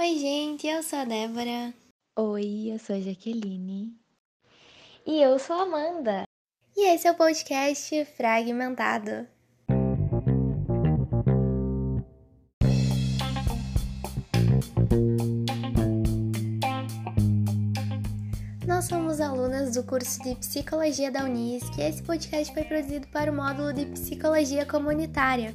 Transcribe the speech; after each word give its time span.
Oi, 0.00 0.16
gente, 0.16 0.66
eu 0.66 0.82
sou 0.82 1.00
a 1.00 1.04
Débora. 1.04 1.74
Oi, 2.16 2.72
eu 2.72 2.78
sou 2.78 2.96
a 2.96 3.00
Jaqueline. 3.00 3.94
E 5.06 5.20
eu 5.20 5.38
sou 5.38 5.54
a 5.54 5.64
Amanda. 5.64 6.22
E 6.74 6.88
esse 6.88 7.06
é 7.06 7.10
o 7.10 7.14
podcast 7.14 8.06
Fragmentado. 8.16 9.28
Nós 18.66 18.86
somos 18.86 19.20
alunas 19.20 19.74
do 19.74 19.84
curso 19.84 20.22
de 20.22 20.34
Psicologia 20.36 21.10
da 21.10 21.24
Unisc 21.24 21.76
e 21.76 21.82
esse 21.82 22.02
podcast 22.02 22.54
foi 22.54 22.64
produzido 22.64 23.06
para 23.08 23.30
o 23.30 23.36
módulo 23.36 23.74
de 23.74 23.84
Psicologia 23.84 24.64
Comunitária. 24.64 25.54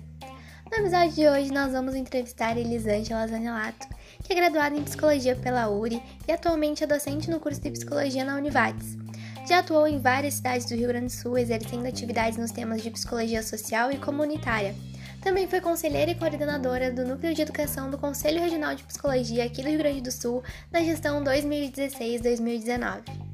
No 0.71 0.79
episódio 0.79 1.11
de 1.11 1.29
hoje, 1.29 1.53
nós 1.53 1.71
vamos 1.71 1.95
entrevistar 1.95 2.57
Elisângela 2.57 3.27
Zanelato, 3.27 3.87
que 4.23 4.33
é 4.33 4.35
graduada 4.35 4.75
em 4.75 4.83
Psicologia 4.83 5.35
pela 5.35 5.69
URI 5.69 6.01
e 6.27 6.31
atualmente 6.31 6.83
é 6.83 6.87
docente 6.87 7.29
no 7.29 7.39
curso 7.39 7.61
de 7.61 7.69
Psicologia 7.69 8.25
na 8.25 8.35
Univates. 8.35 8.97
Já 9.47 9.59
atuou 9.59 9.87
em 9.87 9.99
várias 9.99 10.33
cidades 10.33 10.65
do 10.65 10.75
Rio 10.75 10.87
Grande 10.87 11.05
do 11.05 11.11
Sul, 11.11 11.37
exercendo 11.37 11.85
atividades 11.85 12.37
nos 12.37 12.51
temas 12.51 12.81
de 12.81 12.89
psicologia 12.89 13.43
social 13.43 13.91
e 13.91 13.99
comunitária. 13.99 14.75
Também 15.21 15.47
foi 15.47 15.61
conselheira 15.61 16.11
e 16.11 16.15
coordenadora 16.15 16.91
do 16.91 17.05
Núcleo 17.05 17.33
de 17.33 17.43
Educação 17.43 17.91
do 17.91 17.97
Conselho 17.97 18.41
Regional 18.41 18.73
de 18.73 18.83
Psicologia 18.83 19.45
aqui 19.45 19.61
do 19.61 19.69
Rio 19.69 19.77
Grande 19.77 20.01
do 20.01 20.11
Sul 20.11 20.43
na 20.71 20.81
gestão 20.81 21.23
2016-2019. 21.23 23.24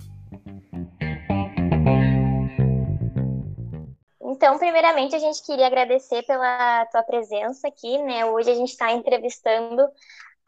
Então, 4.42 4.58
primeiramente, 4.58 5.16
a 5.16 5.20
gente 5.20 5.44
queria 5.44 5.68
agradecer 5.68 6.24
pela 6.24 6.84
tua 6.88 7.04
presença 7.04 7.68
aqui, 7.68 7.96
né? 8.00 8.26
Hoje 8.26 8.50
a 8.50 8.56
gente 8.56 8.72
está 8.72 8.92
entrevistando 8.92 9.88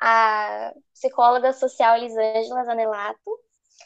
a 0.01 0.73
psicóloga 0.91 1.53
social 1.53 1.97
Elisângela 1.97 2.63
Zanelato 2.63 3.39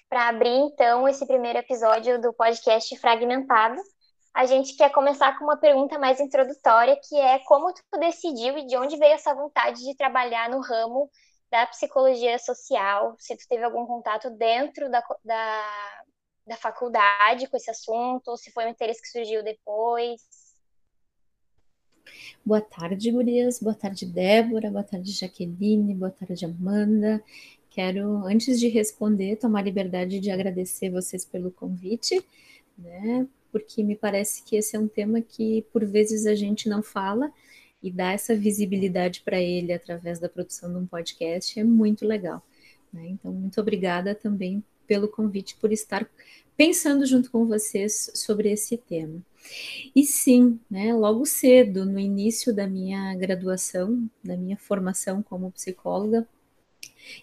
para 0.08 0.30
abrir, 0.30 0.48
então, 0.48 1.10
esse 1.10 1.28
primeiro 1.28 1.60
episódio 1.60 2.22
do 2.22 2.32
podcast 2.32 2.98
Fragmentado 2.98 3.82
a 4.34 4.46
gente 4.46 4.78
quer 4.78 4.94
começar 4.94 5.38
com 5.38 5.44
uma 5.44 5.58
pergunta 5.58 6.00
mais 6.00 6.22
introdutória, 6.22 6.98
que 7.04 7.20
é 7.20 7.40
como 7.40 7.74
tu 7.74 8.00
decidiu 8.00 8.58
e 8.58 8.66
de 8.66 8.78
onde 8.78 8.96
veio 8.96 9.12
essa 9.12 9.36
vontade 9.36 9.84
de 9.84 9.94
trabalhar 9.98 10.50
no 10.50 10.62
ramo 10.62 11.10
da 11.52 11.66
psicologia 11.68 12.40
social, 12.40 13.14
se 13.20 13.36
tu 13.36 13.46
teve 13.50 13.66
algum 13.66 13.86
contato 13.86 14.30
dentro 14.30 14.90
da, 14.90 15.04
da, 15.26 16.04
da 16.48 16.56
faculdade 16.56 17.48
com 17.48 17.58
esse 17.58 17.70
assunto, 17.70 18.30
ou 18.30 18.38
se 18.38 18.52
foi 18.52 18.66
um 18.66 18.70
interesse 18.70 19.02
que 19.02 19.10
surgiu 19.10 19.44
depois. 19.44 20.22
Boa 22.46 22.62
tarde, 22.62 23.12
gurias. 23.12 23.60
Boa 23.60 23.76
tarde, 23.76 24.06
Débora. 24.06 24.72
Boa 24.72 24.84
tarde, 24.84 25.12
Jaqueline. 25.12 25.94
Boa 25.94 26.12
tarde, 26.12 26.46
Amanda. 26.46 27.22
Quero, 27.70 28.26
antes 28.26 28.60
de 28.60 28.70
responder, 28.70 29.36
tomar 29.36 29.62
liberdade 29.62 30.20
de 30.20 30.32
agradecer 30.32 30.90
vocês 30.90 31.26
pelo 31.26 31.52
convite, 31.52 32.26
né? 32.78 33.28
porque 33.52 33.84
me 33.84 33.96
parece 33.96 34.44
que 34.44 34.56
esse 34.56 34.76
é 34.76 34.80
um 34.80 34.88
tema 34.88 35.22
que 35.22 35.64
por 35.74 35.86
vezes 35.86 36.26
a 36.26 36.36
gente 36.36 36.70
não 36.70 36.82
fala 36.82 37.32
e 37.82 37.92
dar 37.92 38.14
essa 38.14 38.36
visibilidade 38.36 39.22
para 39.22 39.40
ele 39.40 39.74
através 39.74 40.20
da 40.20 40.30
produção 40.30 40.72
de 40.72 40.78
um 40.78 40.86
podcast 40.86 41.60
é 41.60 41.64
muito 41.64 42.06
legal. 42.06 42.42
Né? 42.92 43.10
Então, 43.10 43.32
muito 43.32 43.60
obrigada 43.60 44.16
também 44.16 44.64
pelo 44.88 45.08
convite, 45.08 45.56
por 45.60 45.72
estar 45.72 46.10
pensando 46.56 47.06
junto 47.06 47.30
com 47.30 47.46
vocês 47.46 48.10
sobre 48.16 48.52
esse 48.52 48.78
tema. 48.78 49.22
E 49.96 50.04
sim, 50.04 50.60
né, 50.70 50.94
logo 50.94 51.26
cedo, 51.26 51.86
no 51.86 52.00
início 52.00 52.54
da 52.54 52.68
minha 52.68 53.14
graduação, 53.16 54.10
da 54.24 54.36
minha 54.36 54.58
formação 54.58 55.22
como 55.22 55.52
psicóloga, 55.52 56.28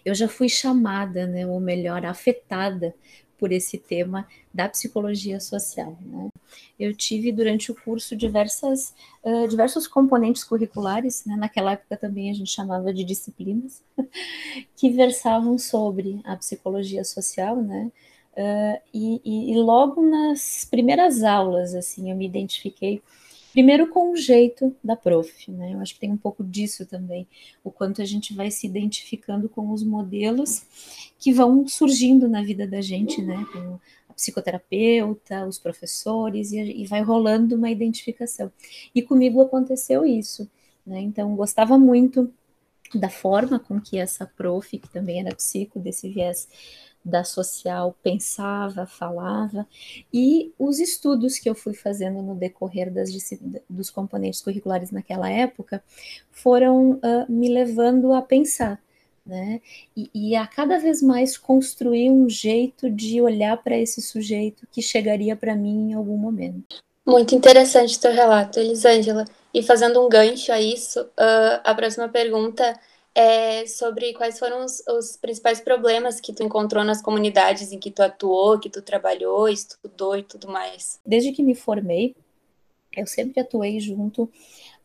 eu 0.03 0.15
já 0.15 0.27
fui 0.27 0.49
chamada, 0.49 1.27
né, 1.27 1.45
ou 1.45 1.59
melhor, 1.59 2.05
afetada 2.05 2.95
por 3.37 3.51
esse 3.51 3.77
tema 3.77 4.27
da 4.53 4.67
psicologia 4.69 5.39
social. 5.39 5.97
Né? 6.01 6.29
Eu 6.79 6.95
tive 6.95 7.31
durante 7.31 7.71
o 7.71 7.75
curso 7.75 8.15
diversas, 8.15 8.93
uh, 9.23 9.47
diversos 9.47 9.87
componentes 9.87 10.43
curriculares, 10.43 11.25
né? 11.25 11.35
naquela 11.35 11.73
época 11.73 11.97
também 11.97 12.29
a 12.29 12.33
gente 12.33 12.51
chamava 12.51 12.93
de 12.93 13.03
disciplinas, 13.03 13.83
que 14.75 14.89
versavam 14.89 15.57
sobre 15.57 16.21
a 16.23 16.35
psicologia 16.35 17.03
social, 17.03 17.61
né? 17.61 17.91
Uh, 18.37 18.81
e, 18.93 19.21
e, 19.23 19.53
e 19.53 19.57
logo 19.57 20.01
nas 20.01 20.67
primeiras 20.69 21.23
aulas, 21.23 21.73
assim, 21.73 22.11
eu 22.11 22.17
me 22.17 22.25
identifiquei 22.25 23.01
Primeiro 23.55 23.87
com 23.87 24.11
o 24.11 24.17
jeito 24.17 24.75
da 24.83 24.97
prof, 24.97 25.49
né? 25.49 25.75
Eu 25.75 25.79
acho 25.79 25.93
que 25.93 25.99
tem 26.01 26.11
um 26.11 26.17
pouco 26.17 26.43
disso 26.43 26.85
também, 26.85 27.25
o 27.63 27.71
quanto 27.71 28.01
a 28.01 28.05
gente 28.05 28.33
vai 28.33 28.51
se 28.51 28.67
identificando 28.67 29.47
com 29.47 29.71
os 29.71 29.81
modelos 29.81 30.65
que 31.17 31.31
vão 31.31 31.65
surgindo 31.65 32.27
na 32.27 32.43
vida 32.43 32.67
da 32.67 32.81
gente, 32.81 33.21
né? 33.21 33.45
Com 33.53 33.79
a 34.09 34.13
psicoterapeuta, 34.13 35.47
os 35.47 35.57
professores, 35.57 36.51
e, 36.51 36.57
e 36.59 36.85
vai 36.85 37.01
rolando 37.01 37.55
uma 37.55 37.71
identificação. 37.71 38.51
E 38.93 39.01
comigo 39.01 39.41
aconteceu 39.41 40.05
isso, 40.05 40.51
né? 40.85 40.99
Então, 40.99 41.33
gostava 41.33 41.77
muito 41.77 42.29
da 42.93 43.09
forma 43.09 43.57
com 43.57 43.79
que 43.79 43.97
essa 43.97 44.25
prof, 44.25 44.77
que 44.77 44.89
também 44.89 45.21
era 45.21 45.33
psico, 45.33 45.79
desse 45.79 46.09
viés 46.09 46.49
da 47.05 47.23
social 47.23 47.95
pensava, 48.01 48.87
falava, 48.87 49.67
e 50.11 50.51
os 50.57 50.79
estudos 50.79 51.37
que 51.37 51.47
eu 51.47 51.53
fui 51.53 51.75
fazendo 51.75 52.19
no 52.23 52.33
decorrer 52.33 52.91
das, 52.91 53.09
dos 53.69 53.91
componentes 53.91 54.41
curriculares 54.41 54.89
naquela 54.89 55.29
época 55.29 55.83
foram 56.31 56.93
uh, 56.93 57.29
me 57.29 57.47
levando 57.47 58.11
a 58.11 58.23
pensar, 58.23 58.81
né? 59.23 59.61
E, 59.95 60.09
e, 60.13 60.35
a 60.35 60.47
cada 60.47 60.79
vez 60.79 61.01
mais 61.01 61.37
construir 61.37 62.09
um 62.09 62.27
jeito 62.27 62.89
de 62.89 63.21
olhar 63.21 63.55
para 63.57 63.77
esse 63.77 64.01
sujeito 64.01 64.67
que 64.71 64.81
chegaria 64.81 65.35
para 65.35 65.55
mim 65.55 65.91
em 65.91 65.93
algum 65.93 66.17
momento. 66.17 66.77
Muito 67.05 67.35
interessante 67.35 67.99
teu 67.99 68.11
relato, 68.11 68.59
Elisângela. 68.59 69.25
E 69.53 69.61
fazendo 69.61 70.03
um 70.03 70.09
gancho 70.09 70.51
a 70.51 70.59
isso, 70.59 71.01
uh, 71.01 71.61
a 71.63 71.73
próxima 71.75 72.09
pergunta 72.09 72.77
é, 73.15 73.65
sobre 73.65 74.13
quais 74.13 74.37
foram 74.37 74.65
os, 74.65 74.85
os, 74.87 75.15
principais 75.15 75.61
problemas 75.61 76.19
que 76.19 76.33
tu 76.33 76.43
encontrou 76.43 76.83
nas 76.83 77.01
comunidades 77.01 77.71
em 77.71 77.79
que 77.79 77.89
tu 77.89 78.01
atuou, 78.01 78.59
que 78.59 78.69
tu 78.69 78.81
trabalhou, 78.81 79.47
estudou 79.47 80.17
e 80.17 80.23
tudo 80.23 80.49
mais. 80.49 80.99
Desde 81.05 81.31
que 81.31 81.41
me 81.41 81.55
formei, 81.55 82.13
eu 82.95 83.07
sempre 83.07 83.39
atuei 83.39 83.79
junto 83.79 84.29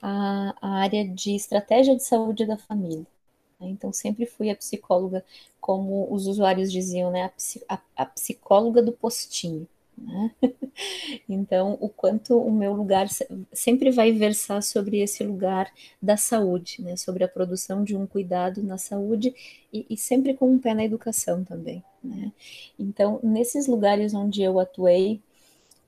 à, 0.01 0.55
à 0.63 0.69
área 0.81 1.07
de 1.07 1.35
estratégia 1.35 1.97
de 1.97 2.05
saúde 2.05 2.47
da 2.47 2.57
família. 2.57 3.07
Né? 3.59 3.69
Então, 3.69 3.93
sempre 3.93 4.25
fui 4.27 4.49
a 4.49 4.57
psicóloga, 4.57 5.25
como 5.61 6.07
os 6.13 6.29
usuários 6.29 6.71
diziam, 6.71 7.11
né? 7.11 7.33
a, 7.69 7.75
a, 7.75 7.81
a 7.97 8.07
psicóloga 8.07 8.81
do 8.81 8.93
postinho. 8.93 9.67
Né? 10.00 10.31
Então, 11.28 11.77
o 11.81 11.88
quanto 11.88 12.38
o 12.38 12.50
meu 12.50 12.72
lugar 12.72 13.06
sempre 13.53 13.91
vai 13.91 14.12
versar 14.12 14.62
sobre 14.62 15.00
esse 15.00 15.22
lugar 15.22 15.71
da 16.00 16.16
saúde, 16.16 16.81
né? 16.81 16.97
sobre 16.97 17.22
a 17.22 17.28
produção 17.28 17.84
de 17.84 17.94
um 17.94 18.06
cuidado 18.06 18.62
na 18.62 18.78
saúde 18.78 19.34
e, 19.72 19.87
e 19.91 19.97
sempre 19.97 20.34
com 20.34 20.50
um 20.50 20.59
pé 20.59 20.75
na 20.75 20.84
educação 20.84 21.44
também. 21.44 21.84
Né? 22.03 22.33
Então, 22.78 23.21
nesses 23.22 23.66
lugares 23.66 24.15
onde 24.15 24.43
eu 24.43 24.59
atuei, 24.59 25.21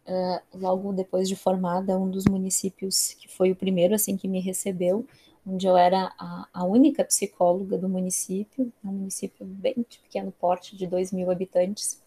uh, 0.06 0.58
logo 0.58 0.92
depois 0.92 1.28
de 1.28 1.36
formada, 1.36 1.98
um 1.98 2.10
dos 2.10 2.24
municípios 2.26 3.14
que 3.14 3.28
foi 3.28 3.50
o 3.50 3.56
primeiro 3.56 3.94
assim 3.94 4.16
que 4.16 4.28
me 4.28 4.40
recebeu, 4.40 5.06
onde 5.46 5.66
eu 5.66 5.76
era 5.76 6.12
a, 6.18 6.48
a 6.52 6.64
única 6.64 7.04
psicóloga 7.04 7.76
do 7.76 7.88
município, 7.88 8.72
um 8.84 8.92
município 8.92 9.44
bem 9.44 9.74
de 9.88 9.98
pequeno 9.98 10.32
porte, 10.32 10.76
de 10.76 10.86
2 10.86 11.12
mil 11.12 11.30
habitantes. 11.30 12.00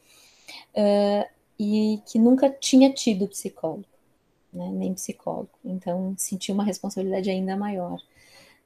Uh, 0.73 1.34
e 1.59 2.01
que 2.05 2.19
nunca 2.19 2.49
tinha 2.49 2.91
tido 2.91 3.27
psicólogo, 3.27 3.85
né, 4.51 4.69
nem 4.71 4.93
psicólogo. 4.93 5.49
Então, 5.63 6.13
senti 6.17 6.51
uma 6.51 6.63
responsabilidade 6.63 7.29
ainda 7.29 7.55
maior. 7.55 8.01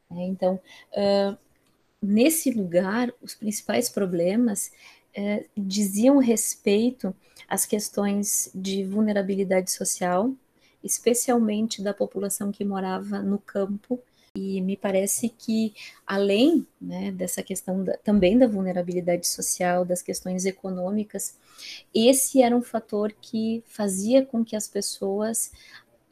Né? 0.09 0.23
Então, 0.23 0.59
uh, 0.93 1.37
nesse 2.01 2.51
lugar, 2.51 3.13
os 3.21 3.35
principais 3.35 3.89
problemas 3.89 4.71
uh, 5.17 5.45
diziam 5.55 6.17
respeito 6.17 7.15
às 7.47 7.65
questões 7.65 8.51
de 8.53 8.83
vulnerabilidade 8.83 9.71
social, 9.71 10.31
especialmente 10.83 11.81
da 11.81 11.93
população 11.93 12.51
que 12.51 12.63
morava 12.63 13.19
no 13.19 13.37
campo 13.37 13.99
e 14.35 14.61
me 14.61 14.77
parece 14.77 15.29
que, 15.29 15.73
além 16.05 16.67
né, 16.79 17.11
dessa 17.11 17.41
questão 17.43 17.83
da, 17.83 17.97
também 17.97 18.37
da 18.37 18.47
vulnerabilidade 18.47 19.27
social, 19.27 19.85
das 19.85 20.01
questões 20.01 20.45
econômicas, 20.45 21.37
esse 21.93 22.41
era 22.41 22.55
um 22.55 22.61
fator 22.61 23.13
que 23.21 23.63
fazia 23.67 24.25
com 24.25 24.43
que 24.43 24.55
as 24.55 24.67
pessoas 24.67 25.51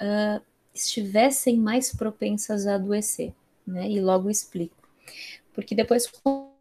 uh, 0.02 0.42
estivessem 0.74 1.58
mais 1.58 1.94
propensas 1.94 2.68
a 2.68 2.76
adoecer. 2.76 3.34
Né? 3.66 3.90
E 3.90 4.00
logo 4.00 4.30
explico. 4.30 4.76
Porque 5.54 5.76
depois, 5.76 6.10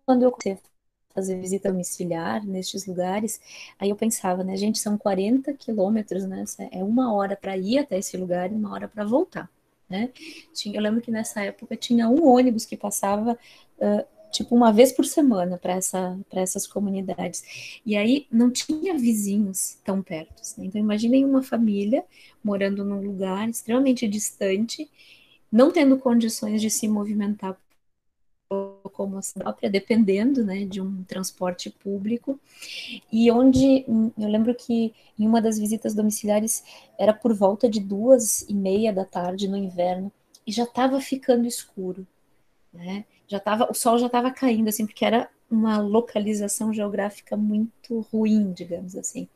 quando 0.05 0.23
eu 0.23 0.33
fazer 1.17 1.41
visita 1.41 1.73
domiciliar 1.73 2.45
nestes 2.45 2.87
lugares, 2.87 3.41
aí 3.79 3.89
eu 3.89 3.97
pensava, 3.97 4.45
né, 4.45 4.55
gente, 4.57 4.79
são 4.79 4.99
40 4.99 5.55
quilômetros, 5.55 6.25
né? 6.27 6.45
É 6.71 6.85
uma 6.85 7.15
hora 7.15 7.35
para 7.35 7.57
ir 7.57 7.79
até 7.79 7.99
esse 7.99 8.17
lugar 8.19 8.53
e 8.53 8.55
uma 8.55 8.73
hora 8.73 8.87
para 8.87 9.05
voltar. 9.05 9.51
Né? 9.89 10.11
Tinha, 10.53 10.77
eu 10.77 10.83
lembro 10.83 11.01
que 11.01 11.11
nessa 11.11 11.43
época 11.43 11.77
tinha 11.77 12.09
um 12.09 12.27
ônibus 12.27 12.65
que 12.65 12.77
passava 12.77 13.39
uh, 13.79 14.07
tipo 14.31 14.55
uma 14.55 14.73
vez 14.73 14.93
por 14.93 15.05
semana 15.05 15.57
para 15.57 15.75
essa, 15.75 16.19
essas 16.33 16.67
comunidades. 16.67 17.81
E 17.85 17.97
aí 17.97 18.27
não 18.31 18.51
tinha 18.51 18.97
vizinhos 18.97 19.79
tão 19.85 20.03
perto. 20.03 20.43
Né? 20.59 20.67
Então 20.67 20.81
imaginem 20.81 21.25
uma 21.25 21.43
família 21.43 22.05
morando 22.43 22.85
num 22.85 23.01
lugar 23.01 23.49
extremamente 23.49 24.07
distante, 24.09 24.91
não 25.51 25.71
tendo 25.71 25.99
condições 25.99 26.61
de 26.61 26.69
se 26.71 26.89
movimentar 26.89 27.57
como 28.97 29.21
própria, 29.35 29.69
dependendo 29.69 30.43
né, 30.43 30.65
de 30.65 30.81
um 30.81 31.05
transporte 31.05 31.69
público, 31.69 32.41
e 33.13 33.31
onde 33.31 33.85
eu 33.87 34.29
lembro 34.29 34.55
que 34.55 34.95
em 35.19 35.27
uma 35.27 35.41
das 35.41 35.59
visitas 35.59 35.95
domiciliares 35.95 36.65
era 36.99 37.13
por 37.13 37.35
volta 37.35 37.69
de 37.69 37.79
duas 37.79 38.43
e 38.49 38.55
meia 38.55 38.93
da 38.93 39.05
tarde 39.05 39.47
no 39.47 39.57
inverno, 39.57 40.11
e 40.47 40.53
já 40.53 40.65
estava 40.65 41.01
ficando 41.01 41.47
escuro, 41.47 42.07
né? 42.73 43.05
Já 43.29 43.41
tava, 43.41 43.69
o 43.71 43.75
sol 43.75 43.99
já 43.99 44.07
estava 44.07 44.31
caindo, 44.31 44.69
assim, 44.69 44.87
porque 44.87 45.05
era 45.05 45.29
uma 45.51 45.79
localização 45.79 46.73
geográfica 46.73 47.37
muito 47.37 48.01
ruim, 48.13 48.53
digamos 48.53 48.97
assim. 48.97 49.29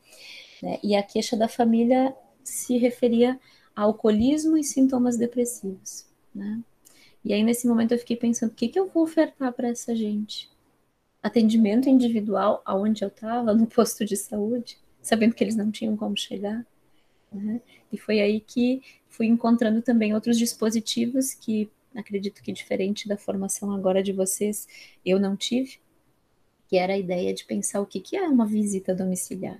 Né? 0.63 0.79
E 0.83 0.95
a 0.95 1.03
queixa 1.03 1.37
da 1.37 1.49
família 1.49 2.15
se 2.45 2.79
referia 2.79 3.39
a 3.75 3.83
alcoolismo 3.83 4.57
e 4.57 4.65
sintomas 4.65 5.17
depressivos, 5.17 6.07
né? 6.35 6.61
E 7.25 7.33
aí, 7.33 7.43
nesse 7.43 7.67
momento, 7.67 7.93
eu 7.93 7.99
fiquei 7.99 8.17
pensando: 8.17 8.51
o 8.51 8.55
que, 8.55 8.69
que 8.69 8.79
eu 8.79 8.89
vou 8.89 9.03
ofertar 9.05 9.53
para 9.53 9.69
essa 9.69 9.95
gente? 9.95 10.51
Atendimento 11.23 11.89
individual 11.89 12.63
aonde 12.65 13.05
eu 13.05 13.09
estava, 13.09 13.53
no 13.55 13.67
posto 13.67 14.05
de 14.05 14.17
saúde, 14.17 14.79
sabendo 15.03 15.35
que 15.35 15.45
eles 15.45 15.57
não 15.57 15.71
tinham 15.71 15.97
como 15.97 16.17
chegar. 16.17 16.67
Né? 17.33 17.61
E 17.93 17.99
foi 17.99 18.21
aí 18.21 18.41
que 18.41 18.83
fui 19.09 19.27
encontrando 19.27 19.83
também 19.83 20.15
outros 20.15 20.39
dispositivos 20.39 21.35
que 21.35 21.71
acredito 21.95 22.43
que 22.43 22.53
diferente 22.53 23.09
da 23.09 23.17
formação 23.17 23.73
agora 23.73 24.03
de 24.03 24.13
vocês, 24.13 24.69
eu 25.05 25.19
não 25.19 25.37
tive, 25.37 25.79
que 26.69 26.77
era 26.77 26.93
a 26.93 26.99
ideia 26.99 27.35
de 27.35 27.45
pensar 27.45 27.81
o 27.81 27.87
que, 27.87 28.01
que 28.01 28.17
é 28.17 28.29
uma 28.29 28.47
visita 28.47 28.95
domiciliar. 28.95 29.59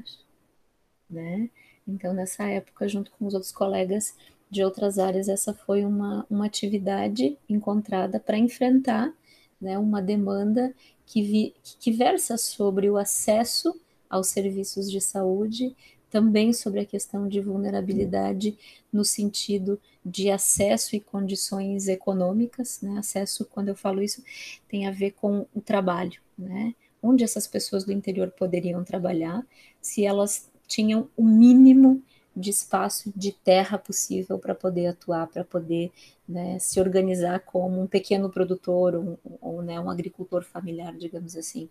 Né? 1.09 1.51
Então, 1.87 2.13
nessa 2.13 2.45
época, 2.49 2.89
junto 2.89 3.11
com 3.13 3.27
os 3.27 3.35
outros 3.35 3.53
colegas, 3.53 4.17
de 4.51 4.65
outras 4.65 4.99
áreas, 4.99 5.29
essa 5.29 5.55
foi 5.55 5.85
uma, 5.85 6.27
uma 6.29 6.47
atividade 6.47 7.39
encontrada 7.49 8.19
para 8.19 8.37
enfrentar 8.37 9.13
né, 9.61 9.79
uma 9.79 10.03
demanda 10.03 10.75
que, 11.07 11.23
vi, 11.23 11.55
que 11.63 11.93
versa 11.93 12.37
sobre 12.37 12.91
o 12.91 12.97
acesso 12.97 13.79
aos 14.09 14.27
serviços 14.29 14.91
de 14.91 15.01
saúde, 15.01 15.77
também 16.11 16.53
sobre 16.53 16.81
a 16.81 16.85
questão 16.85 17.29
de 17.29 17.41
vulnerabilidade 17.41 18.59
no 18.93 19.05
sentido 19.05 19.81
de 20.05 20.31
acesso 20.31 20.97
e 20.97 21.01
condições 21.01 21.87
econômicas, 21.87 22.81
né? 22.83 22.99
Acesso, 22.99 23.45
quando 23.45 23.69
eu 23.69 23.77
falo 23.77 24.03
isso, 24.03 24.23
tem 24.69 24.89
a 24.89 24.91
ver 24.91 25.13
com 25.13 25.47
o 25.55 25.61
trabalho, 25.61 26.21
né? 26.37 26.75
Onde 27.01 27.23
essas 27.23 27.47
pessoas 27.47 27.85
do 27.85 27.93
interior 27.93 28.33
poderiam 28.33 28.83
trabalhar, 28.83 29.47
se 29.81 30.05
elas 30.05 30.51
tinham 30.67 31.09
o 31.17 31.23
mínimo 31.25 32.03
de 32.35 32.51
espaço 32.51 33.13
de 33.15 33.33
terra 33.33 33.77
possível 33.77 34.39
para 34.39 34.55
poder 34.55 34.87
atuar, 34.87 35.27
para 35.27 35.45
poder 35.45 35.91
né, 36.29 36.59
se 36.59 36.81
organizar 36.81 37.41
como 37.41 37.81
um 37.81 37.87
pequeno 37.87 38.31
produtor 38.31 38.95
ou, 38.95 39.19
ou 39.41 39.63
né, 39.63 39.81
um 39.81 39.91
agricultor 39.91 40.45
familiar, 40.45 40.97
digamos 40.97 41.37
assim. 41.37 41.69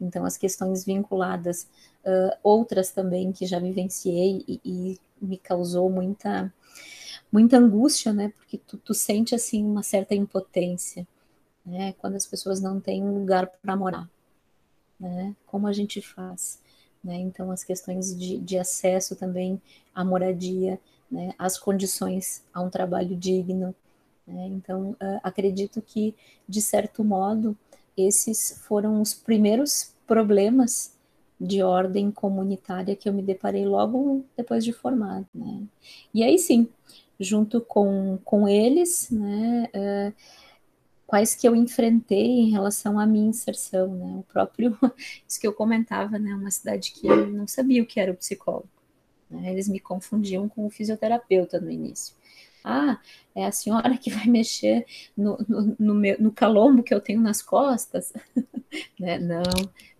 Então, 0.00 0.24
as 0.24 0.36
questões 0.36 0.84
vinculadas, 0.84 1.68
uh, 2.04 2.36
outras 2.42 2.92
também 2.92 3.32
que 3.32 3.44
já 3.44 3.58
vivenciei 3.58 4.44
e, 4.46 4.60
e, 4.64 4.98
me 5.20 5.36
causou 5.36 5.90
muita, 5.90 6.52
muita 7.32 7.56
angústia, 7.56 8.12
né, 8.12 8.32
porque 8.36 8.56
tu, 8.56 8.78
tu 8.78 8.94
sente 8.94 9.34
assim 9.34 9.64
uma 9.64 9.82
certa 9.82 10.14
impotência, 10.14 11.04
né, 11.66 11.92
quando 11.94 12.14
as 12.14 12.24
pessoas 12.24 12.60
não 12.60 12.80
têm 12.80 13.02
um 13.02 13.18
lugar 13.18 13.48
para 13.48 13.76
morar, 13.76 14.08
né, 14.98 15.34
como 15.44 15.66
a 15.66 15.72
gente 15.72 16.00
faz? 16.00 16.60
Né? 17.02 17.16
Então, 17.16 17.50
as 17.50 17.64
questões 17.64 18.16
de, 18.16 18.38
de 18.38 18.58
acesso 18.58 19.16
também 19.16 19.60
à 19.94 20.04
moradia, 20.04 20.78
né? 21.10 21.32
as 21.38 21.58
condições 21.58 22.42
a 22.52 22.60
um 22.60 22.70
trabalho 22.70 23.16
digno. 23.16 23.74
Né? 24.26 24.46
Então, 24.48 24.90
uh, 24.92 25.20
acredito 25.22 25.80
que, 25.80 26.14
de 26.48 26.60
certo 26.60 27.04
modo, 27.04 27.56
esses 27.96 28.62
foram 28.66 29.00
os 29.00 29.14
primeiros 29.14 29.94
problemas 30.06 30.96
de 31.40 31.62
ordem 31.62 32.10
comunitária 32.10 32.96
que 32.96 33.08
eu 33.08 33.12
me 33.12 33.22
deparei 33.22 33.64
logo 33.64 34.24
depois 34.36 34.64
de 34.64 34.72
formado. 34.72 35.26
Né? 35.34 35.62
E 36.12 36.22
aí 36.22 36.38
sim, 36.38 36.68
junto 37.18 37.60
com, 37.60 38.18
com 38.24 38.48
eles, 38.48 39.08
né, 39.10 39.68
uh, 39.74 40.14
quais 41.08 41.34
que 41.34 41.48
eu 41.48 41.56
enfrentei 41.56 42.26
em 42.26 42.50
relação 42.50 43.00
à 43.00 43.06
minha 43.06 43.30
inserção, 43.30 43.88
né? 43.96 44.18
O 44.18 44.22
próprio, 44.24 44.78
isso 45.26 45.40
que 45.40 45.46
eu 45.46 45.54
comentava, 45.54 46.18
né? 46.18 46.34
Uma 46.34 46.50
cidade 46.50 46.92
que 46.92 47.06
eu 47.08 47.26
não 47.28 47.48
sabia 47.48 47.82
o 47.82 47.86
que 47.86 47.98
era 47.98 48.12
o 48.12 48.14
psicólogo. 48.14 48.68
Né? 49.30 49.50
Eles 49.50 49.68
me 49.68 49.80
confundiam 49.80 50.46
com 50.50 50.66
o 50.66 50.70
fisioterapeuta 50.70 51.58
no 51.58 51.70
início. 51.70 52.14
Ah, 52.62 53.00
é 53.34 53.46
a 53.46 53.52
senhora 53.52 53.96
que 53.96 54.10
vai 54.10 54.26
mexer 54.26 54.84
no, 55.16 55.38
no, 55.48 55.76
no, 55.78 55.94
meu, 55.94 56.20
no 56.20 56.30
calombo 56.30 56.82
que 56.82 56.92
eu 56.92 57.00
tenho 57.00 57.22
nas 57.22 57.40
costas? 57.40 58.12
né? 59.00 59.18
Não, 59.18 59.42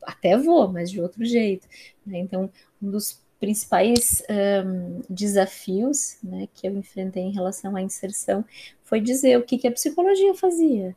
até 0.03 0.37
vou, 0.37 0.71
mas 0.71 0.91
de 0.91 1.01
outro 1.01 1.25
jeito. 1.25 1.67
Né? 2.05 2.19
Então, 2.19 2.53
um 2.83 2.91
dos 2.91 3.19
principais 3.39 4.23
um, 4.29 5.01
desafios 5.09 6.19
né, 6.23 6.49
que 6.55 6.67
eu 6.67 6.77
enfrentei 6.77 7.23
em 7.23 7.33
relação 7.33 7.77
à 7.77 7.83
inserção 7.83 8.45
foi 8.85 9.01
dizer 9.01 9.39
o 9.39 9.43
que, 9.43 9.59
que 9.59 9.69
a 9.69 9.73
psicologia 9.73 10.35
fazia. 10.35 10.97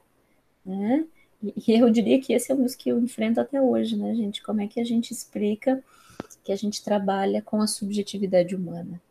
Né? 0.66 1.06
E 1.44 1.72
eu 1.74 1.90
diria 1.90 2.22
que 2.22 2.34
esse 2.34 2.52
é 2.52 2.56
um 2.56 2.64
dos 2.64 2.76
que 2.76 2.90
eu 2.90 3.00
enfrento 3.00 3.40
até 3.40 3.62
hoje, 3.62 3.96
né, 3.96 4.14
gente? 4.14 4.44
Como 4.44 4.62
é 4.62 4.68
que 4.68 4.80
a 4.80 4.84
gente 4.84 5.12
explica 5.12 5.84
que 6.44 6.52
a 6.52 6.56
gente 6.56 6.84
trabalha 6.84 7.42
com 7.42 7.62
a 7.62 7.68
subjetividade 7.68 8.56
humana? 8.56 9.02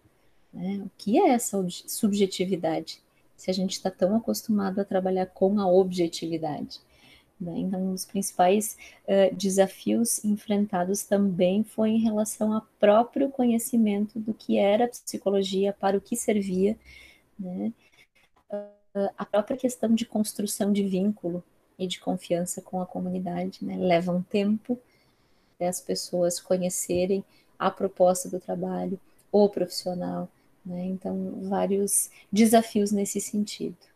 Né? 0.52 0.80
O 0.84 0.90
que 0.96 1.18
é 1.18 1.30
essa 1.30 1.64
subjetividade? 1.86 3.00
Se 3.36 3.50
a 3.50 3.54
gente 3.54 3.72
está 3.72 3.90
tão 3.90 4.14
acostumado 4.16 4.80
a 4.80 4.84
trabalhar 4.84 5.26
com 5.26 5.58
a 5.58 5.68
objetividade. 5.68 6.80
Né? 7.40 7.58
Então, 7.58 7.80
um 7.80 7.92
dos 7.92 8.04
principais 8.04 8.76
uh, 9.04 9.34
desafios 9.34 10.22
enfrentados 10.24 11.04
também 11.04 11.64
foi 11.64 11.90
em 11.90 12.00
relação 12.00 12.52
ao 12.52 12.66
próprio 12.78 13.30
conhecimento 13.30 14.18
do 14.18 14.34
que 14.34 14.58
era 14.58 14.88
psicologia, 14.88 15.72
para 15.72 15.96
o 15.96 16.00
que 16.00 16.14
servia, 16.16 16.76
né? 17.38 17.72
uh, 18.52 19.10
a 19.16 19.24
própria 19.24 19.56
questão 19.56 19.94
de 19.94 20.04
construção 20.04 20.72
de 20.72 20.82
vínculo 20.84 21.42
e 21.78 21.86
de 21.86 21.98
confiança 21.98 22.60
com 22.60 22.80
a 22.82 22.86
comunidade, 22.86 23.64
né? 23.64 23.76
Leva 23.78 24.12
um 24.12 24.22
tempo 24.22 24.78
as 25.58 25.80
pessoas 25.80 26.40
conhecerem 26.40 27.24
a 27.58 27.70
proposta 27.70 28.28
do 28.28 28.40
trabalho, 28.40 28.98
o 29.32 29.48
profissional, 29.48 30.28
né? 30.64 30.84
Então, 30.86 31.40
vários 31.42 32.10
desafios 32.30 32.92
nesse 32.92 33.20
sentido. 33.20 33.89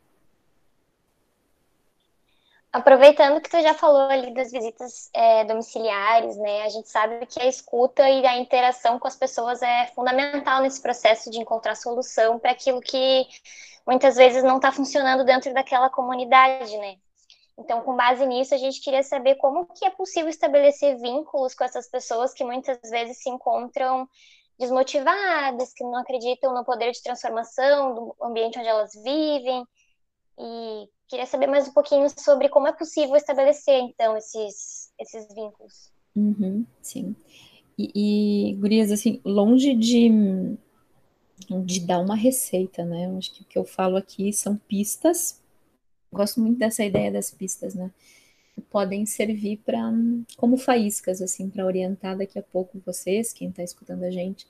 Aproveitando 2.75 3.41
que 3.41 3.49
tu 3.49 3.63
já 3.63 3.73
falou 3.73 4.01
ali 4.11 4.35
das 4.35 4.51
visitas 4.51 5.09
é, 5.15 5.45
domiciliares, 5.45 6.37
né? 6.37 6.63
A 6.63 6.69
gente 6.69 6.89
sabe 6.89 7.25
que 7.25 7.41
a 7.41 7.47
escuta 7.47 8.11
e 8.11 8.27
a 8.27 8.37
interação 8.37 8.99
com 8.99 9.07
as 9.07 9.15
pessoas 9.15 9.63
é 9.63 9.87
fundamental 9.95 10.61
nesse 10.61 10.83
processo 10.83 11.31
de 11.31 11.39
encontrar 11.39 11.77
solução 11.77 12.37
para 12.37 12.51
aquilo 12.51 12.81
que 12.81 13.29
muitas 13.87 14.17
vezes 14.17 14.43
não 14.43 14.57
está 14.57 14.73
funcionando 14.73 15.25
dentro 15.25 15.55
daquela 15.55 15.89
comunidade, 15.89 16.77
né? 16.79 16.97
Então, 17.57 17.81
com 17.83 17.95
base 17.95 18.27
nisso, 18.27 18.57
a 18.57 18.59
gente 18.59 18.81
queria 18.81 19.05
saber 19.05 19.37
como 19.37 19.67
que 19.67 19.85
é 19.85 19.91
possível 19.91 20.29
estabelecer 20.29 20.97
vínculos 20.99 21.55
com 21.55 21.63
essas 21.63 21.89
pessoas 21.89 22.35
que 22.35 22.43
muitas 22.43 22.81
vezes 22.91 23.23
se 23.23 23.31
encontram 23.31 24.09
desmotivadas, 24.59 25.73
que 25.73 25.85
não 25.85 26.01
acreditam 26.01 26.53
no 26.53 26.65
poder 26.65 26.91
de 26.91 27.01
transformação 27.05 27.95
do 27.95 28.17
ambiente 28.21 28.59
onde 28.59 28.67
elas 28.67 28.91
vivem. 28.95 29.65
E 30.37 30.89
Queria 31.09 31.27
saber 31.27 31.47
mais 31.47 31.69
um 31.69 31.73
pouquinho 31.73 32.07
sobre 32.19 32.49
como 32.49 32.67
é 32.67 32.73
possível 32.73 33.15
estabelecer, 33.15 33.79
então, 33.79 34.17
esses, 34.17 34.91
esses 34.99 35.29
vínculos. 35.35 35.93
Uhum, 36.17 36.65
sim. 36.81 37.15
E, 37.77 37.91
e, 38.51 38.55
Gurias, 38.55 38.91
assim, 38.91 39.21
longe 39.25 39.75
de, 39.75 40.09
de 41.65 41.81
dar 41.81 41.99
uma 41.99 42.17
receita, 42.17 42.85
né? 42.85 43.15
Acho 43.19 43.35
que 43.35 43.43
o 43.43 43.45
que 43.45 43.59
eu 43.59 43.65
falo 43.65 43.97
aqui 43.97 44.33
são 44.33 44.57
pistas. 44.57 45.43
Gosto 46.11 46.41
muito 46.41 46.59
dessa 46.59 46.85
ideia 46.85 47.13
das 47.13 47.31
pistas, 47.31 47.75
né? 47.75 47.91
Podem 48.71 49.05
servir 49.05 49.59
para 49.59 49.93
como 50.39 50.57
faíscas, 50.57 51.21
assim, 51.21 51.51
para 51.51 51.67
orientar 51.67 52.17
daqui 52.17 52.39
a 52.39 52.43
pouco 52.43 52.81
vocês, 52.87 53.33
quem 53.33 53.51
está 53.51 53.63
escutando 53.63 54.05
a 54.05 54.11
gente, 54.11 54.47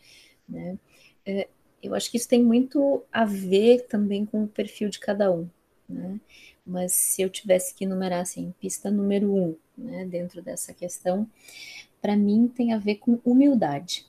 né? 0.48 0.78
É, 1.26 1.48
eu 1.82 1.94
acho 1.94 2.10
que 2.10 2.16
isso 2.16 2.28
tem 2.28 2.42
muito 2.42 3.02
a 3.10 3.24
ver 3.24 3.86
também 3.88 4.24
com 4.24 4.44
o 4.44 4.48
perfil 4.48 4.88
de 4.88 5.00
cada 5.00 5.32
um 5.32 5.48
né? 5.94 6.20
Mas 6.66 6.92
se 6.92 7.22
eu 7.22 7.30
tivesse 7.30 7.74
que 7.74 7.84
enumerar 7.84 8.20
assim, 8.20 8.54
pista 8.60 8.90
número 8.90 9.34
um, 9.34 9.56
né, 9.76 10.04
dentro 10.06 10.42
dessa 10.42 10.72
questão, 10.72 11.28
para 12.00 12.16
mim 12.16 12.48
tem 12.48 12.72
a 12.72 12.78
ver 12.78 12.96
com 12.96 13.20
humildade. 13.24 14.06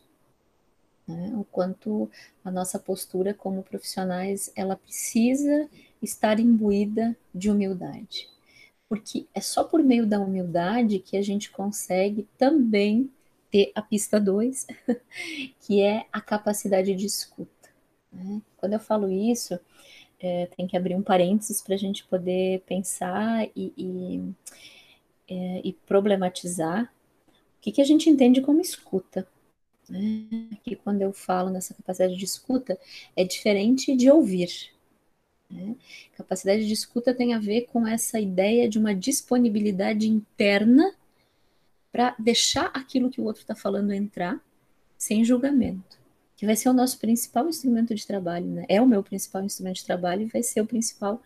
Né? 1.08 1.34
O 1.38 1.44
quanto 1.46 2.10
a 2.44 2.52
nossa 2.52 2.80
postura 2.80 3.34
como 3.34 3.64
profissionais, 3.64 4.52
ela 4.56 4.76
precisa 4.76 5.70
estar 6.02 6.40
imbuída 6.40 7.16
de 7.34 7.50
humildade. 7.50 8.30
porque 8.88 9.28
é 9.34 9.42
só 9.42 9.64
por 9.64 9.84
meio 9.84 10.06
da 10.06 10.20
humildade 10.20 11.00
que 11.00 11.18
a 11.18 11.22
gente 11.22 11.52
consegue 11.52 12.28
também 12.38 13.12
ter 13.52 13.72
a 13.76 13.82
pista 13.82 14.20
2, 14.20 14.68
que 15.62 15.82
é 15.82 16.06
a 16.12 16.22
capacidade 16.22 16.94
de 16.96 17.06
escuta. 17.06 17.70
Né? 18.12 18.42
Quando 18.58 18.74
eu 18.74 18.80
falo 18.80 19.10
isso, 19.12 19.60
é, 20.20 20.48
tem 20.48 20.68
que 20.68 20.78
abrir 20.78 20.96
um 20.96 21.02
parênteses 21.02 21.62
para 21.62 21.76
a 21.76 21.78
gente 21.78 22.06
poder 22.06 22.62
pensar 22.62 23.48
e, 23.56 23.74
e, 23.78 24.34
é, 25.28 25.62
e 25.64 25.74
problematizar 25.74 26.92
o 27.28 27.62
que, 27.62 27.72
que 27.72 27.82
a 27.82 27.86
gente 27.86 28.10
entende 28.10 28.42
como 28.42 28.62
escuta. 28.62 29.28
Né? 29.90 30.28
Que 30.64 30.76
quando 30.76 31.02
eu 31.02 31.14
falo 31.14 31.50
nessa 31.50 31.74
capacidade 31.74 32.16
de 32.16 32.26
escuta, 32.26 32.78
é 33.16 33.24
diferente 33.24 33.96
de 33.96 34.10
ouvir. 34.10 34.72
Né? 35.50 35.76
Capacidade 36.18 36.66
de 36.66 36.74
escuta 36.74 37.14
tem 37.14 37.34
a 37.34 37.40
ver 37.40 37.68
com 37.72 37.88
essa 37.88 38.20
ideia 38.20 38.68
de 38.68 38.80
uma 38.80 38.94
disponibilidade 38.96 40.08
interna 40.08 40.94
para 41.92 42.16
deixar 42.20 42.72
aquilo 42.74 43.10
que 43.10 43.22
o 43.22 43.24
outro 43.24 43.42
está 43.42 43.56
falando 43.56 43.94
entrar 43.94 44.42
sem 44.98 45.24
julgamento, 45.24 45.98
que 46.36 46.46
vai 46.46 46.56
ser 46.56 46.70
o 46.70 46.74
nosso 46.74 47.00
principal 47.00 47.48
instrumento 47.48 47.94
de 47.96 48.06
trabalho, 48.06 48.48
né? 48.48 48.66
É 48.68 48.82
o 48.82 48.88
meu 48.88 49.02
principal 49.04 49.44
instrumento 49.44 49.78
de 49.78 49.86
trabalho 49.86 50.24
e 50.24 50.26
vai 50.26 50.44
ser 50.44 50.62
o 50.62 50.66
principal 50.66 51.22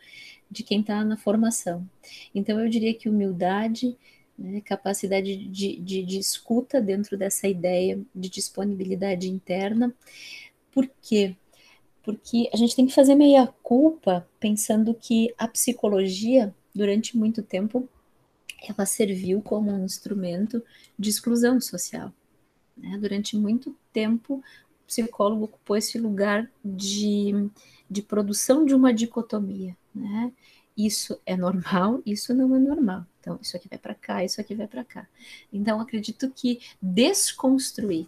de 0.49 0.63
quem 0.63 0.81
está 0.81 1.03
na 1.03 1.17
formação. 1.17 1.87
Então 2.33 2.59
eu 2.59 2.69
diria 2.69 2.93
que 2.93 3.09
humildade, 3.09 3.97
né, 4.37 4.61
capacidade 4.61 5.35
de, 5.35 5.79
de, 5.79 6.03
de 6.03 6.17
escuta 6.17 6.81
dentro 6.81 7.17
dessa 7.17 7.47
ideia 7.47 7.99
de 8.15 8.29
disponibilidade 8.29 9.29
interna, 9.29 9.93
por 10.71 10.89
quê? 11.01 11.35
porque 12.09 12.49
a 12.51 12.57
gente 12.57 12.75
tem 12.75 12.87
que 12.87 12.93
fazer 12.95 13.13
meia 13.13 13.45
culpa 13.61 14.27
pensando 14.39 14.95
que 14.95 15.31
a 15.37 15.47
psicologia, 15.47 16.51
durante 16.73 17.15
muito 17.15 17.43
tempo, 17.43 17.87
ela 18.67 18.83
serviu 18.83 19.43
como 19.43 19.71
um 19.71 19.85
instrumento 19.85 20.59
de 20.97 21.07
exclusão 21.07 21.61
social. 21.61 22.11
Né? 22.75 22.97
Durante 22.97 23.37
muito 23.37 23.75
tempo, 23.93 24.43
psicólogo 24.89 25.45
ocupou 25.45 25.77
esse 25.77 25.99
lugar 25.99 26.51
de, 26.65 27.49
de 27.89 28.01
produção 28.01 28.65
de 28.65 28.73
uma 28.73 28.91
dicotomia. 28.91 29.77
Né? 29.93 30.33
Isso 30.75 31.19
é 31.25 31.37
normal, 31.37 32.01
isso 32.05 32.33
não 32.33 32.55
é 32.55 32.59
normal. 32.59 33.05
Então, 33.19 33.39
isso 33.41 33.55
aqui 33.55 33.69
vai 33.69 33.77
para 33.77 33.93
cá, 33.93 34.23
isso 34.23 34.41
aqui 34.41 34.55
vai 34.55 34.67
para 34.67 34.83
cá. 34.83 35.07
Então, 35.53 35.79
acredito 35.79 36.29
que 36.31 36.59
desconstruir 36.81 38.07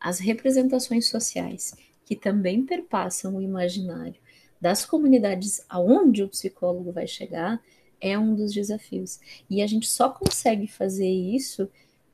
as 0.00 0.18
representações 0.18 1.08
sociais 1.08 1.74
que 2.04 2.16
também 2.16 2.64
perpassam 2.64 3.36
o 3.36 3.42
imaginário 3.42 4.16
das 4.60 4.84
comunidades 4.84 5.64
aonde 5.68 6.22
o 6.22 6.28
psicólogo 6.28 6.90
vai 6.90 7.06
chegar 7.06 7.62
é 8.00 8.18
um 8.18 8.34
dos 8.34 8.52
desafios. 8.52 9.20
E 9.48 9.62
a 9.62 9.66
gente 9.66 9.88
só 9.88 10.08
consegue 10.08 10.66
fazer 10.66 11.08
isso 11.08 11.68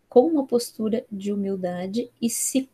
com 0.08 0.28
uma 0.28 0.46
postura 0.46 1.04
de 1.10 1.32
humildade 1.32 2.08
e 2.22 2.30
se 2.30 2.68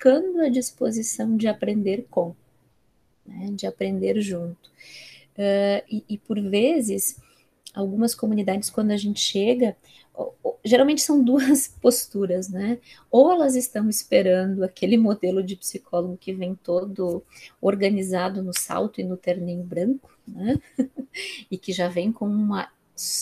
colocando 0.00 0.42
à 0.42 0.48
disposição 0.48 1.36
de 1.36 1.48
aprender 1.48 2.06
com, 2.10 2.34
né, 3.24 3.48
de 3.52 3.66
aprender 3.66 4.20
junto. 4.20 4.70
Uh, 5.36 5.82
e, 5.90 6.04
e 6.08 6.18
por 6.18 6.40
vezes, 6.40 7.18
algumas 7.74 8.14
comunidades, 8.14 8.70
quando 8.70 8.90
a 8.90 8.96
gente 8.96 9.20
chega, 9.20 9.76
geralmente 10.64 11.02
são 11.02 11.22
duas 11.22 11.68
posturas, 11.80 12.48
né? 12.48 12.78
Ou 13.10 13.30
elas 13.30 13.54
estão 13.54 13.88
esperando 13.88 14.64
aquele 14.64 14.96
modelo 14.96 15.42
de 15.42 15.56
psicólogo 15.56 16.16
que 16.16 16.32
vem 16.32 16.54
todo 16.54 17.22
organizado 17.60 18.42
no 18.42 18.52
salto 18.54 19.00
e 19.00 19.04
no 19.04 19.16
terninho 19.16 19.62
branco, 19.62 20.10
né? 20.26 20.58
e 21.50 21.58
que 21.58 21.72
já 21.72 21.88
vem 21.88 22.10
com 22.12 22.26
uma 22.26 22.70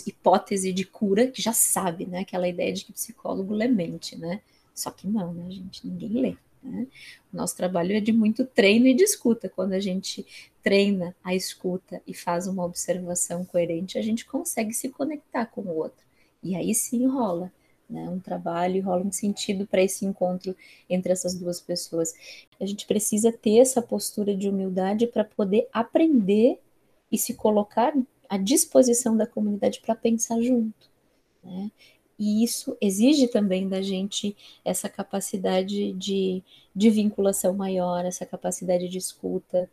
hipótese 0.07 0.73
de 0.73 0.85
cura, 0.85 1.27
que 1.27 1.43
já 1.43 1.53
sabe, 1.53 2.07
né? 2.07 2.21
Aquela 2.21 2.47
ideia 2.47 2.73
de 2.73 2.85
que 2.85 2.93
psicólogo 2.93 3.53
lê 3.53 3.67
mente, 3.67 4.17
né? 4.17 4.41
Só 4.73 4.91
que 4.93 5.09
não, 5.09 5.35
né, 5.35 5.51
gente? 5.51 5.85
Ninguém 5.85 6.11
lê. 6.11 6.37
Né? 6.65 6.87
O 7.33 7.37
nosso 7.37 7.57
trabalho 7.57 7.93
é 7.93 8.01
de 8.01 8.13
muito 8.13 8.45
treino 8.45 8.87
e 8.87 8.95
de 8.95 9.05
escuta. 9.05 9.49
Quando 9.49 9.75
a 9.75 9.81
gente 9.81 10.27
treina 10.63 11.15
a 11.23 11.35
escuta 11.35 12.01
e 12.07 12.15
faz 12.15 12.47
uma 12.47 12.65
observação 12.65 13.45
coerente, 13.45 13.99
a 13.99 14.03
gente 14.03 14.25
consegue 14.25 14.73
se 14.73 14.89
conectar 14.89 15.47
com 15.47 15.61
o 15.61 15.77
outro. 15.77 16.05
E 16.43 16.57
aí 16.57 16.75
sim 16.75 17.07
rola 17.07 17.53
né, 17.89 18.09
um 18.09 18.19
trabalho, 18.19 18.83
rola 18.83 19.05
um 19.05 19.13
sentido 19.13 19.67
para 19.67 19.83
esse 19.83 20.05
encontro 20.07 20.57
entre 20.89 21.13
essas 21.13 21.35
duas 21.35 21.61
pessoas. 21.61 22.15
A 22.59 22.65
gente 22.65 22.87
precisa 22.87 23.31
ter 23.31 23.59
essa 23.59 23.83
postura 23.83 24.35
de 24.35 24.49
humildade 24.49 25.07
para 25.07 25.25
poder 25.25 25.69
aprender 25.73 26.59
e 27.13 27.19
se 27.19 27.35
colocar 27.35 27.93
à 28.29 28.39
disposição 28.39 29.17
da 29.17 29.27
comunidade 29.27 29.81
para 29.81 29.95
pensar 29.95 30.41
junto. 30.41 30.89
Né? 31.43 31.71
E 32.19 32.45
isso 32.45 32.77
exige 32.81 33.29
também 33.29 33.69
da 33.69 33.83
gente 33.83 34.37
essa 34.65 34.89
capacidade 34.89 35.93
de, 35.93 36.43
de 36.75 36.91
vinculação 36.91 37.55
maior, 37.55 38.05
essa 38.05 38.25
capacidade 38.25 38.89
de 38.89 38.99
escuta, 38.99 39.69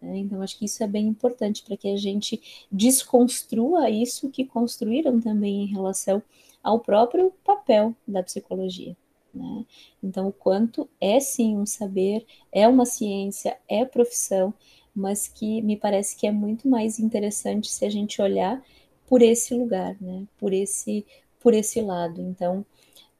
né? 0.00 0.18
Então, 0.18 0.42
acho 0.42 0.58
que 0.58 0.64
isso 0.64 0.82
é 0.82 0.86
bem 0.86 1.06
importante 1.06 1.62
para 1.62 1.76
que 1.76 1.88
a 1.88 1.96
gente 1.96 2.40
desconstrua 2.70 3.90
isso 3.90 4.30
que 4.30 4.44
construíram 4.44 5.20
também 5.20 5.62
em 5.62 5.66
relação 5.66 6.22
ao 6.62 6.80
próprio 6.80 7.32
papel 7.44 7.94
da 8.06 8.22
psicologia. 8.22 8.96
Né? 9.32 9.64
Então, 10.02 10.28
o 10.28 10.32
quanto 10.32 10.88
é 11.00 11.20
sim 11.20 11.56
um 11.56 11.66
saber, 11.66 12.24
é 12.50 12.66
uma 12.66 12.86
ciência, 12.86 13.58
é 13.68 13.84
profissão, 13.84 14.52
mas 14.94 15.28
que 15.28 15.60
me 15.62 15.76
parece 15.76 16.16
que 16.16 16.26
é 16.26 16.32
muito 16.32 16.68
mais 16.68 16.98
interessante 16.98 17.70
se 17.70 17.84
a 17.84 17.90
gente 17.90 18.20
olhar 18.20 18.62
por 19.06 19.22
esse 19.22 19.54
lugar, 19.54 19.96
né? 20.00 20.24
por, 20.38 20.52
esse, 20.52 21.06
por 21.46 21.54
esse 21.54 21.80
lado. 21.80 22.20
Então, 22.20 22.66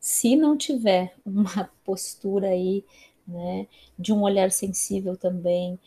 se 0.01 0.35
não 0.35 0.57
tiver 0.57 1.15
uma 1.25 1.71
postura 1.85 2.49
aí, 2.49 2.85
né, 3.25 3.69
de 3.97 4.13
um 4.13 4.23
olhar 4.23 4.51
sensível 4.51 5.17
também, 5.17 5.79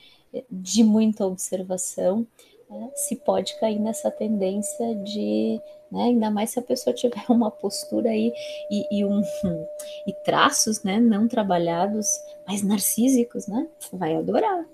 de 0.49 0.81
muita 0.81 1.25
observação, 1.25 2.25
né, 2.69 2.91
se 2.95 3.17
pode 3.17 3.59
cair 3.59 3.77
nessa 3.77 4.09
tendência 4.09 4.95
de, 5.03 5.59
né, 5.91 6.03
ainda 6.03 6.31
mais 6.31 6.51
se 6.51 6.59
a 6.59 6.61
pessoa 6.61 6.93
tiver 6.93 7.25
uma 7.27 7.51
postura 7.51 8.09
aí 8.09 8.31
e, 8.71 8.99
e, 8.99 9.03
um, 9.03 9.21
e 10.07 10.13
traços 10.23 10.81
né, 10.81 10.97
não 10.97 11.27
trabalhados, 11.27 12.07
mas 12.47 12.63
narcísicos, 12.63 13.47
né, 13.47 13.67
vai 13.91 14.15
adorar 14.15 14.65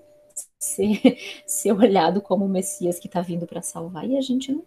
ser, 0.60 1.18
ser 1.44 1.72
olhado 1.72 2.20
como 2.20 2.44
o 2.44 2.48
Messias 2.48 3.00
que 3.00 3.08
está 3.08 3.20
vindo 3.20 3.44
para 3.44 3.60
salvar, 3.60 4.08
e 4.08 4.16
a 4.16 4.20
gente 4.20 4.52
não, 4.52 4.62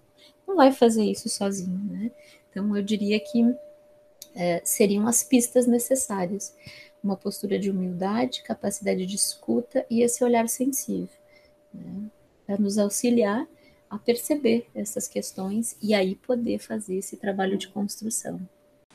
não 0.45 0.55
vai 0.57 0.73
fazer 0.73 1.03
isso 1.05 1.29
sozinho. 1.29 1.79
Né? 1.89 2.11
Então, 2.49 2.75
eu 2.75 2.83
diria 2.83 3.19
que 3.19 3.55
é, 4.35 4.61
seriam 4.63 5.07
as 5.07 5.23
pistas 5.23 5.65
necessárias 5.67 6.55
uma 7.03 7.15
postura 7.15 7.57
de 7.57 7.71
humildade, 7.71 8.43
capacidade 8.43 9.05
de 9.05 9.15
escuta 9.15 9.85
e 9.89 10.01
esse 10.01 10.23
olhar 10.23 10.47
sensível, 10.49 11.07
né, 11.73 12.09
para 12.45 12.57
nos 12.57 12.77
auxiliar 12.77 13.47
a 13.89 13.97
perceber 13.97 14.67
essas 14.75 15.07
questões 15.07 15.75
e 15.81 15.93
aí 15.93 16.15
poder 16.15 16.59
fazer 16.59 16.97
esse 16.97 17.17
trabalho 17.17 17.57
de 17.57 17.69
construção. 17.69 18.39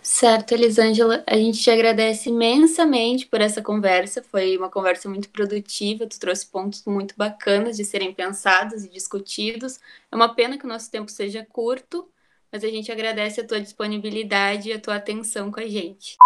Certo, 0.00 0.52
Elisângela, 0.52 1.24
a 1.26 1.34
gente 1.34 1.58
te 1.60 1.70
agradece 1.70 2.28
imensamente 2.28 3.26
por 3.26 3.40
essa 3.40 3.62
conversa. 3.62 4.22
Foi 4.22 4.54
uma 4.56 4.68
conversa 4.68 5.08
muito 5.08 5.30
produtiva, 5.30 6.06
tu 6.06 6.20
trouxe 6.20 6.46
pontos 6.46 6.84
muito 6.84 7.14
bacanas 7.16 7.74
de 7.78 7.86
serem 7.86 8.12
pensados 8.12 8.84
e 8.84 8.90
discutidos. 8.90 9.80
É 10.12 10.14
uma 10.14 10.34
pena 10.34 10.58
que 10.58 10.66
o 10.66 10.68
nosso 10.68 10.90
tempo 10.90 11.10
seja 11.10 11.44
curto, 11.50 12.06
mas 12.54 12.62
a 12.62 12.68
gente 12.68 12.92
agradece 12.92 13.40
a 13.40 13.44
tua 13.44 13.60
disponibilidade 13.60 14.68
e 14.68 14.72
a 14.72 14.78
tua 14.78 14.94
atenção 14.94 15.50
com 15.50 15.58
a 15.58 15.66
gente. 15.66 16.16